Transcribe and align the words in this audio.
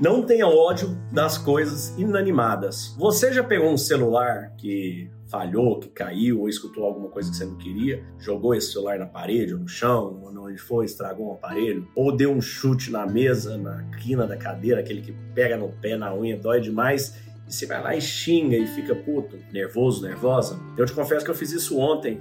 Não 0.00 0.22
tenha 0.22 0.48
ódio 0.48 0.98
das 1.12 1.36
coisas 1.36 1.96
inanimadas. 1.98 2.96
Você 2.98 3.30
já 3.30 3.44
pegou 3.44 3.70
um 3.70 3.76
celular 3.76 4.54
que 4.56 5.10
falhou, 5.30 5.78
que 5.78 5.90
caiu, 5.90 6.40
ou 6.40 6.48
escutou 6.48 6.84
alguma 6.84 7.10
coisa 7.10 7.30
que 7.30 7.36
você 7.36 7.44
não 7.44 7.58
queria, 7.58 8.02
jogou 8.18 8.54
esse 8.54 8.72
celular 8.72 8.98
na 8.98 9.04
parede 9.04 9.52
ou 9.52 9.60
no 9.60 9.68
chão, 9.68 10.18
ou 10.22 10.46
onde 10.46 10.56
foi, 10.56 10.86
estragou 10.86 11.28
um 11.28 11.34
aparelho, 11.34 11.86
ou 11.94 12.10
deu 12.10 12.32
um 12.32 12.40
chute 12.40 12.90
na 12.90 13.06
mesa, 13.06 13.58
na 13.58 13.84
quina 13.98 14.26
da 14.26 14.36
cadeira, 14.36 14.80
aquele 14.80 15.02
que 15.02 15.12
pega 15.34 15.58
no 15.58 15.68
pé, 15.68 15.94
na 15.94 16.14
unha, 16.14 16.38
dói 16.38 16.60
demais, 16.60 17.14
e 17.46 17.52
você 17.52 17.66
vai 17.66 17.82
lá 17.82 17.94
e 17.94 18.00
xinga 18.00 18.56
e 18.56 18.66
fica 18.66 18.94
puto, 18.94 19.36
nervoso, 19.52 20.02
nervosa. 20.02 20.58
Eu 20.76 20.86
te 20.86 20.94
confesso 20.94 21.22
que 21.22 21.30
eu 21.30 21.34
fiz 21.34 21.52
isso 21.52 21.78
ontem, 21.78 22.18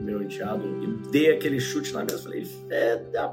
meu 0.00 0.22
enteado, 0.22 0.66
e 0.82 1.10
dei 1.10 1.30
aquele 1.32 1.60
chute 1.60 1.92
na 1.92 2.02
mesa, 2.02 2.22
falei, 2.22 2.46
é 2.70 2.96
da 2.96 3.28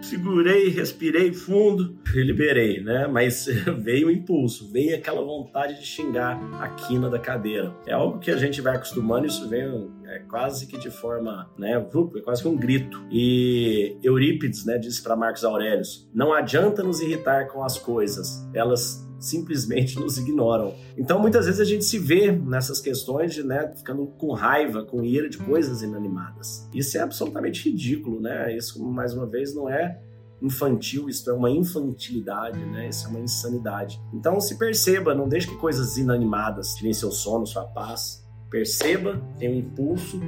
segurei, 0.00 0.68
respirei 0.68 1.32
fundo 1.32 1.98
e 2.14 2.22
liberei, 2.22 2.80
né? 2.82 3.06
Mas 3.06 3.46
veio 3.78 4.08
o 4.08 4.10
impulso, 4.10 4.70
veio 4.70 4.96
aquela 4.96 5.22
vontade 5.22 5.78
de 5.78 5.86
xingar 5.86 6.38
a 6.60 6.68
quina 6.68 7.08
da 7.10 7.18
cadeira. 7.18 7.74
É 7.86 7.92
algo 7.92 8.18
que 8.18 8.30
a 8.30 8.36
gente 8.36 8.60
vai 8.60 8.76
acostumando, 8.76 9.26
isso 9.26 9.48
vem 9.48 9.90
é, 10.06 10.20
quase 10.20 10.66
que 10.66 10.78
de 10.78 10.90
forma, 10.90 11.50
né? 11.58 11.72
É 11.72 12.20
quase 12.20 12.42
que 12.42 12.48
um 12.48 12.56
grito. 12.56 13.02
E 13.10 13.96
Eurípides, 14.02 14.64
né, 14.64 14.78
disse 14.78 15.02
para 15.02 15.16
Marcos 15.16 15.44
Aurelius: 15.44 16.08
não 16.14 16.32
adianta 16.32 16.82
nos 16.82 17.00
irritar 17.00 17.48
com 17.48 17.62
as 17.62 17.78
coisas, 17.78 18.48
elas 18.54 19.07
simplesmente 19.18 19.98
nos 19.98 20.16
ignoram. 20.18 20.74
Então, 20.96 21.18
muitas 21.18 21.46
vezes 21.46 21.60
a 21.60 21.64
gente 21.64 21.84
se 21.84 21.98
vê 21.98 22.30
nessas 22.30 22.80
questões 22.80 23.34
de, 23.34 23.42
né, 23.42 23.72
ficando 23.76 24.06
com 24.06 24.32
raiva, 24.32 24.84
com 24.84 25.02
ira 25.02 25.28
de 25.28 25.38
coisas 25.38 25.82
inanimadas. 25.82 26.68
Isso 26.72 26.96
é 26.96 27.00
absolutamente 27.00 27.68
ridículo, 27.68 28.20
né? 28.20 28.56
Isso, 28.56 28.82
mais 28.82 29.14
uma 29.14 29.26
vez, 29.26 29.54
não 29.54 29.68
é 29.68 30.00
infantil, 30.40 31.08
isso 31.08 31.28
é 31.28 31.32
uma 31.32 31.50
infantilidade, 31.50 32.58
né? 32.66 32.88
Isso 32.88 33.06
é 33.06 33.10
uma 33.10 33.20
insanidade. 33.20 34.00
Então, 34.12 34.40
se 34.40 34.56
perceba, 34.56 35.14
não 35.14 35.28
deixe 35.28 35.48
que 35.48 35.56
coisas 35.56 35.96
inanimadas 35.96 36.74
tirem 36.74 36.92
seu 36.92 37.10
sono, 37.10 37.46
sua 37.46 37.64
paz. 37.64 38.24
Perceba, 38.48 39.20
tenha 39.36 39.50
um 39.50 39.58
impulso, 39.58 40.20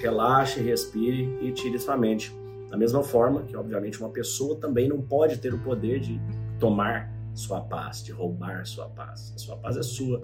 relaxe, 0.00 0.60
respire 0.60 1.36
e 1.42 1.52
tire 1.52 1.78
sua 1.78 1.96
mente. 1.96 2.34
Da 2.70 2.76
mesma 2.76 3.02
forma 3.02 3.42
que, 3.42 3.54
obviamente, 3.54 4.00
uma 4.00 4.08
pessoa 4.08 4.56
também 4.56 4.88
não 4.88 5.02
pode 5.02 5.36
ter 5.38 5.52
o 5.52 5.58
poder 5.58 6.00
de 6.00 6.18
tomar 6.58 7.12
sua 7.34 7.60
paz, 7.60 8.02
de 8.04 8.12
roubar 8.12 8.66
sua 8.66 8.88
paz. 8.88 9.32
A 9.34 9.38
sua 9.38 9.56
paz 9.56 9.76
é 9.76 9.82
sua 9.82 10.22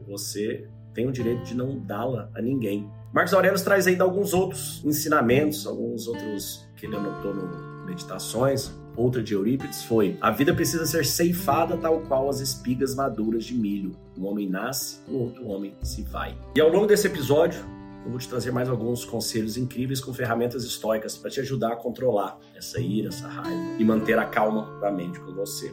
e 0.00 0.04
você 0.04 0.68
tem 0.94 1.06
o 1.06 1.12
direito 1.12 1.44
de 1.44 1.54
não 1.54 1.78
dá-la 1.78 2.30
a 2.34 2.42
ninguém. 2.42 2.90
Marcos 3.12 3.32
Aurelius 3.32 3.62
traz 3.62 3.86
ainda 3.86 4.04
alguns 4.04 4.34
outros 4.34 4.82
ensinamentos, 4.84 5.66
alguns 5.66 6.06
outros 6.06 6.68
que 6.76 6.86
ele 6.86 6.96
anotou 6.96 7.34
no 7.34 7.86
Meditações. 7.86 8.70
Outra 8.96 9.22
de 9.22 9.32
Eurípides 9.32 9.82
foi: 9.84 10.18
A 10.20 10.30
vida 10.30 10.52
precisa 10.52 10.84
ser 10.84 11.06
ceifada 11.06 11.76
tal 11.76 12.00
qual 12.02 12.28
as 12.28 12.40
espigas 12.40 12.94
maduras 12.94 13.44
de 13.44 13.54
milho. 13.54 13.92
Um 14.16 14.26
homem 14.26 14.48
nasce, 14.48 14.98
o 15.08 15.16
outro 15.16 15.46
homem 15.46 15.74
se 15.82 16.02
vai. 16.02 16.36
E 16.54 16.60
ao 16.60 16.68
longo 16.68 16.86
desse 16.86 17.06
episódio, 17.06 17.64
eu 18.04 18.10
vou 18.10 18.18
te 18.18 18.28
trazer 18.28 18.50
mais 18.50 18.68
alguns 18.68 19.04
conselhos 19.04 19.56
incríveis 19.56 20.00
com 20.00 20.12
ferramentas 20.12 20.64
estoicas 20.64 21.16
para 21.16 21.30
te 21.30 21.40
ajudar 21.40 21.72
a 21.72 21.76
controlar 21.76 22.38
essa 22.54 22.80
ira, 22.80 23.08
essa 23.08 23.28
raiva 23.28 23.76
e 23.78 23.84
manter 23.84 24.18
a 24.18 24.26
calma 24.26 24.78
da 24.80 24.90
mente 24.90 25.18
com 25.20 25.32
você. 25.32 25.72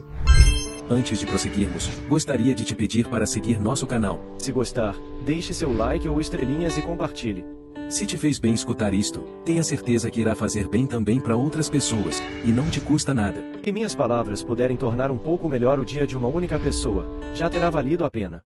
Antes 0.88 1.18
de 1.18 1.26
prosseguirmos, 1.26 1.88
gostaria 2.08 2.54
de 2.54 2.64
te 2.64 2.72
pedir 2.72 3.08
para 3.08 3.26
seguir 3.26 3.60
nosso 3.60 3.88
canal. 3.88 4.20
Se 4.38 4.52
gostar, 4.52 4.94
deixe 5.24 5.52
seu 5.52 5.76
like 5.76 6.08
ou 6.08 6.20
estrelinhas 6.20 6.78
e 6.78 6.82
compartilhe. 6.82 7.44
Se 7.88 8.06
te 8.06 8.16
fez 8.16 8.38
bem 8.38 8.54
escutar 8.54 8.94
isto, 8.94 9.20
tenha 9.44 9.64
certeza 9.64 10.08
que 10.10 10.20
irá 10.20 10.36
fazer 10.36 10.68
bem 10.68 10.86
também 10.86 11.18
para 11.20 11.36
outras 11.36 11.68
pessoas, 11.68 12.22
e 12.44 12.52
não 12.52 12.70
te 12.70 12.80
custa 12.80 13.12
nada. 13.12 13.42
Se 13.64 13.72
minhas 13.72 13.96
palavras 13.96 14.44
puderem 14.44 14.76
tornar 14.76 15.10
um 15.10 15.18
pouco 15.18 15.48
melhor 15.48 15.80
o 15.80 15.84
dia 15.84 16.06
de 16.06 16.16
uma 16.16 16.28
única 16.28 16.56
pessoa, 16.56 17.04
já 17.34 17.50
terá 17.50 17.68
valido 17.68 18.04
a 18.04 18.10
pena. 18.10 18.42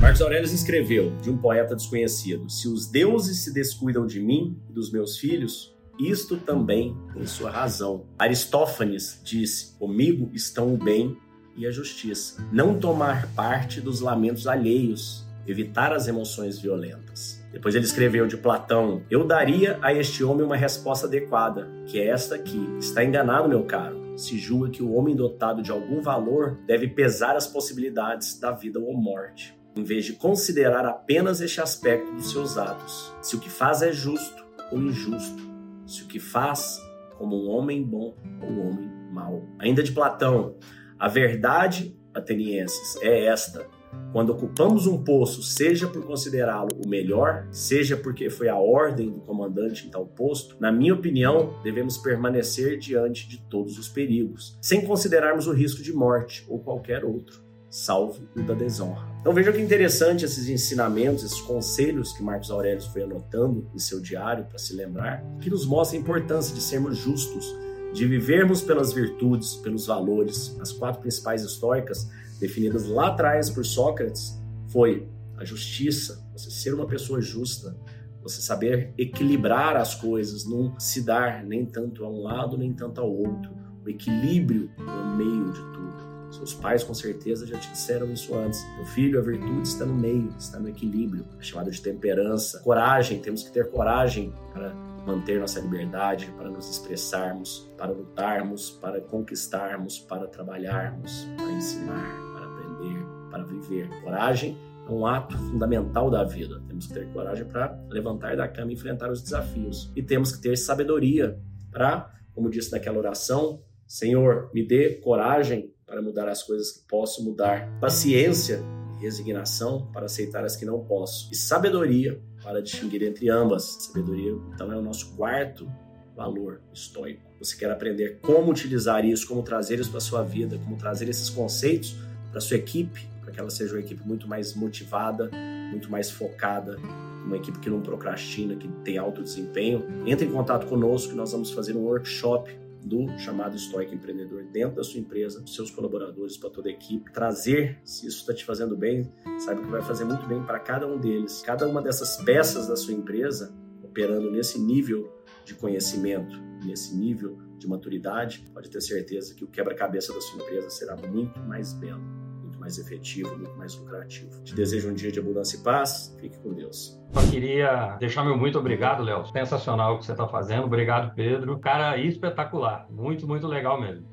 Marcos 0.00 0.22
Aurelius 0.22 0.52
escreveu, 0.52 1.12
de 1.22 1.30
um 1.30 1.36
poeta 1.36 1.74
desconhecido: 1.74 2.48
Se 2.48 2.68
os 2.68 2.86
deuses 2.86 3.38
se 3.38 3.52
descuidam 3.52 4.06
de 4.06 4.20
mim 4.20 4.60
e 4.68 4.72
dos 4.72 4.92
meus 4.92 5.18
filhos, 5.18 5.74
isto 6.10 6.36
também 6.36 6.96
tem 7.12 7.26
sua 7.26 7.50
razão. 7.50 8.06
Aristófanes 8.18 9.20
disse: 9.22 9.76
Comigo 9.78 10.30
estão 10.32 10.74
o 10.74 10.76
bem 10.76 11.16
e 11.56 11.66
a 11.66 11.70
justiça. 11.70 12.46
Não 12.52 12.78
tomar 12.78 13.28
parte 13.34 13.80
dos 13.80 14.00
lamentos 14.00 14.46
alheios, 14.46 15.26
evitar 15.46 15.92
as 15.92 16.08
emoções 16.08 16.58
violentas. 16.58 17.42
Depois 17.52 17.74
ele 17.74 17.84
escreveu 17.84 18.26
de 18.26 18.36
Platão: 18.36 19.02
Eu 19.10 19.24
daria 19.24 19.78
a 19.82 19.92
este 19.92 20.24
homem 20.24 20.44
uma 20.44 20.56
resposta 20.56 21.06
adequada, 21.06 21.68
que 21.86 22.00
é 22.00 22.08
esta 22.08 22.34
aqui. 22.34 22.66
Está 22.78 23.04
enganado, 23.04 23.48
meu 23.48 23.64
caro. 23.64 24.00
Se 24.16 24.38
julga 24.38 24.70
que 24.70 24.82
o 24.82 24.92
homem 24.92 25.16
dotado 25.16 25.62
de 25.62 25.70
algum 25.70 26.02
valor 26.02 26.58
deve 26.66 26.88
pesar 26.88 27.36
as 27.36 27.46
possibilidades 27.46 28.38
da 28.38 28.50
vida 28.50 28.78
ou 28.78 28.94
morte, 28.94 29.58
em 29.74 29.82
vez 29.82 30.04
de 30.04 30.12
considerar 30.12 30.84
apenas 30.84 31.40
este 31.40 31.60
aspecto 31.60 32.12
dos 32.12 32.30
seus 32.30 32.58
atos. 32.58 33.12
Se 33.22 33.36
o 33.36 33.38
que 33.38 33.48
faz 33.48 33.80
é 33.80 33.90
justo 33.90 34.44
ou 34.70 34.78
injusto, 34.78 35.51
se 35.86 36.02
o 36.02 36.06
que 36.06 36.18
faz 36.18 36.78
como 37.16 37.36
um 37.36 37.50
homem 37.50 37.82
bom 37.82 38.14
ou 38.40 38.48
um 38.48 38.68
homem 38.68 38.90
mau. 39.10 39.42
Ainda 39.58 39.82
de 39.82 39.92
Platão, 39.92 40.56
a 40.98 41.08
verdade, 41.08 41.96
atenienses, 42.14 42.96
é 43.02 43.26
esta. 43.26 43.66
Quando 44.10 44.30
ocupamos 44.30 44.86
um 44.86 45.04
posto, 45.04 45.42
seja 45.42 45.86
por 45.86 46.04
considerá-lo 46.06 46.70
o 46.84 46.88
melhor, 46.88 47.46
seja 47.50 47.96
porque 47.96 48.30
foi 48.30 48.48
a 48.48 48.56
ordem 48.56 49.10
do 49.10 49.20
comandante 49.20 49.86
em 49.86 49.90
tal 49.90 50.06
posto, 50.06 50.56
na 50.58 50.72
minha 50.72 50.94
opinião, 50.94 51.60
devemos 51.62 51.98
permanecer 51.98 52.78
diante 52.78 53.28
de 53.28 53.38
todos 53.38 53.78
os 53.78 53.88
perigos, 53.88 54.56
sem 54.62 54.86
considerarmos 54.86 55.46
o 55.46 55.52
risco 55.52 55.82
de 55.82 55.92
morte 55.92 56.44
ou 56.48 56.58
qualquer 56.58 57.04
outro 57.04 57.42
salvo 57.72 58.28
o 58.36 58.42
da 58.42 58.52
desonra. 58.52 59.11
Então 59.22 59.32
veja 59.32 59.52
que 59.52 59.60
interessante 59.60 60.24
esses 60.24 60.48
ensinamentos, 60.48 61.22
esses 61.22 61.40
conselhos 61.40 62.12
que 62.12 62.24
Marcos 62.24 62.50
Aurélio 62.50 62.82
foi 62.82 63.04
anotando 63.04 63.70
em 63.72 63.78
seu 63.78 64.00
diário 64.00 64.46
para 64.46 64.58
se 64.58 64.74
lembrar, 64.74 65.24
que 65.40 65.48
nos 65.48 65.64
mostra 65.64 65.96
a 65.96 66.00
importância 66.00 66.52
de 66.52 66.60
sermos 66.60 66.98
justos, 66.98 67.46
de 67.94 68.04
vivermos 68.04 68.62
pelas 68.62 68.92
virtudes, 68.92 69.54
pelos 69.54 69.86
valores. 69.86 70.56
As 70.60 70.72
quatro 70.72 71.00
principais 71.00 71.44
históricas 71.44 72.10
definidas 72.40 72.88
lá 72.88 73.10
atrás 73.10 73.48
por 73.48 73.64
Sócrates 73.64 74.36
foi 74.66 75.08
a 75.36 75.44
justiça, 75.44 76.28
você 76.36 76.50
ser 76.50 76.74
uma 76.74 76.88
pessoa 76.88 77.20
justa, 77.20 77.76
você 78.24 78.42
saber 78.42 78.92
equilibrar 78.98 79.76
as 79.76 79.94
coisas, 79.94 80.44
não 80.44 80.76
se 80.80 81.00
dar 81.00 81.44
nem 81.44 81.64
tanto 81.64 82.04
a 82.04 82.10
um 82.10 82.22
lado 82.22 82.58
nem 82.58 82.72
tanto 82.72 83.00
ao 83.00 83.08
outro, 83.08 83.52
o 83.86 83.88
equilíbrio 83.88 84.68
no 84.76 85.16
meio 85.16 85.52
de 85.52 85.60
tudo. 85.60 86.11
Seus 86.32 86.54
pais 86.54 86.82
com 86.82 86.94
certeza 86.94 87.46
já 87.46 87.58
te 87.58 87.70
disseram 87.70 88.10
isso 88.10 88.34
antes. 88.34 88.64
Meu 88.76 88.86
filho, 88.86 89.18
a 89.18 89.22
virtude 89.22 89.68
está 89.68 89.84
no 89.84 89.94
meio, 89.94 90.34
está 90.38 90.58
no 90.58 90.68
equilíbrio, 90.68 91.26
é 91.38 91.42
chamada 91.42 91.70
de 91.70 91.80
temperança. 91.80 92.60
Coragem, 92.60 93.20
temos 93.20 93.42
que 93.42 93.52
ter 93.52 93.70
coragem 93.70 94.32
para 94.52 94.74
manter 95.06 95.40
nossa 95.40 95.60
liberdade, 95.60 96.32
para 96.36 96.48
nos 96.48 96.70
expressarmos, 96.70 97.70
para 97.76 97.90
lutarmos, 97.90 98.70
para 98.70 99.00
conquistarmos, 99.00 99.98
para 99.98 100.26
trabalharmos, 100.26 101.28
para 101.36 101.52
ensinar, 101.52 102.16
para 102.32 102.46
aprender, 102.46 103.06
para 103.30 103.44
viver. 103.44 103.88
Coragem 104.00 104.56
é 104.88 104.90
um 104.90 105.06
ato 105.06 105.36
fundamental 105.36 106.10
da 106.10 106.24
vida. 106.24 106.62
Temos 106.66 106.86
que 106.86 106.94
ter 106.94 107.12
coragem 107.12 107.44
para 107.44 107.78
levantar 107.90 108.36
da 108.36 108.48
cama 108.48 108.70
e 108.70 108.74
enfrentar 108.74 109.10
os 109.10 109.22
desafios. 109.22 109.92
E 109.94 110.02
temos 110.02 110.32
que 110.32 110.40
ter 110.40 110.56
sabedoria 110.56 111.38
para, 111.70 112.10
como 112.32 112.48
disse 112.48 112.72
naquela 112.72 112.98
oração, 112.98 113.62
Senhor, 113.86 114.50
me 114.54 114.66
dê 114.66 114.94
coragem 115.00 115.71
para 115.86 116.00
mudar 116.00 116.28
as 116.28 116.42
coisas 116.42 116.72
que 116.72 116.80
posso 116.88 117.24
mudar, 117.24 117.68
paciência 117.80 118.60
e 118.98 119.02
resignação 119.02 119.88
para 119.92 120.06
aceitar 120.06 120.44
as 120.44 120.56
que 120.56 120.64
não 120.64 120.84
posso, 120.84 121.28
e 121.32 121.36
sabedoria 121.36 122.20
para 122.42 122.62
distinguir 122.62 123.02
entre 123.02 123.28
ambas. 123.28 123.64
Sabedoria, 123.80 124.32
então, 124.54 124.72
é 124.72 124.76
o 124.76 124.82
nosso 124.82 125.14
quarto 125.16 125.70
valor 126.16 126.60
estoico. 126.72 127.22
Você 127.38 127.56
quer 127.56 127.70
aprender 127.70 128.18
como 128.20 128.50
utilizar 128.50 129.04
isso, 129.04 129.26
como 129.26 129.42
trazer 129.42 129.80
isso 129.80 129.90
para 129.90 130.00
sua 130.00 130.22
vida, 130.22 130.58
como 130.58 130.76
trazer 130.76 131.08
esses 131.08 131.28
conceitos 131.28 131.96
para 132.30 132.40
sua 132.40 132.56
equipe, 132.56 133.06
para 133.20 133.32
que 133.32 133.40
ela 133.40 133.50
seja 133.50 133.74
uma 133.74 133.80
equipe 133.80 134.06
muito 134.06 134.28
mais 134.28 134.54
motivada, 134.54 135.30
muito 135.70 135.90
mais 135.90 136.10
focada, 136.10 136.76
uma 137.24 137.36
equipe 137.36 137.58
que 137.58 137.70
não 137.70 137.80
procrastina, 137.80 138.54
que 138.56 138.68
tem 138.84 138.98
alto 138.98 139.22
desempenho. 139.22 139.84
Entre 140.06 140.26
em 140.26 140.32
contato 140.32 140.66
conosco 140.66 141.10
que 141.10 141.16
nós 141.16 141.32
vamos 141.32 141.50
fazer 141.50 141.76
um 141.76 141.80
workshop 141.80 142.54
do 142.84 143.06
chamado 143.18 143.56
estoico 143.56 143.94
empreendedor 143.94 144.44
dentro 144.44 144.76
da 144.76 144.84
sua 144.84 145.00
empresa, 145.00 145.40
dos 145.40 145.54
seus 145.54 145.70
colaboradores, 145.70 146.36
para 146.36 146.50
toda 146.50 146.68
a 146.68 146.72
equipe. 146.72 147.12
Trazer, 147.12 147.80
se 147.84 148.06
isso 148.06 148.18
está 148.18 148.34
te 148.34 148.44
fazendo 148.44 148.76
bem, 148.76 149.12
saiba 149.38 149.62
que 149.62 149.68
vai 149.68 149.82
fazer 149.82 150.04
muito 150.04 150.26
bem 150.26 150.42
para 150.42 150.58
cada 150.58 150.86
um 150.86 150.98
deles. 150.98 151.42
Cada 151.42 151.66
uma 151.66 151.80
dessas 151.80 152.16
peças 152.24 152.68
da 152.68 152.76
sua 152.76 152.94
empresa, 152.94 153.54
operando 153.82 154.30
nesse 154.30 154.58
nível 154.58 155.12
de 155.44 155.54
conhecimento, 155.54 156.40
nesse 156.64 156.96
nível 156.96 157.38
de 157.58 157.66
maturidade, 157.66 158.48
pode 158.52 158.70
ter 158.70 158.80
certeza 158.80 159.34
que 159.34 159.44
o 159.44 159.48
quebra-cabeça 159.48 160.12
da 160.12 160.20
sua 160.20 160.42
empresa 160.42 160.70
será 160.70 160.96
muito 160.96 161.38
mais 161.40 161.72
belo 161.72 162.21
mais 162.62 162.78
efetivo, 162.78 163.36
muito 163.36 163.56
mais 163.56 163.74
lucrativo. 163.74 164.40
Te 164.44 164.54
desejo 164.54 164.88
um 164.88 164.94
dia 164.94 165.10
de 165.10 165.18
abundância 165.18 165.56
e 165.56 165.62
paz. 165.62 166.16
Fique 166.20 166.38
com 166.38 166.54
Deus. 166.54 166.98
Só 167.12 167.20
queria 167.28 167.96
deixar 167.98 168.24
meu 168.24 168.38
muito 168.38 168.58
obrigado, 168.58 169.02
Léo. 169.02 169.26
Sensacional 169.26 169.96
o 169.96 169.98
que 169.98 170.06
você 170.06 170.12
está 170.12 170.28
fazendo. 170.28 170.64
Obrigado, 170.64 171.12
Pedro. 171.14 171.58
Cara, 171.58 171.98
espetacular. 171.98 172.86
Muito, 172.88 173.26
muito 173.26 173.46
legal 173.48 173.80
mesmo. 173.80 174.06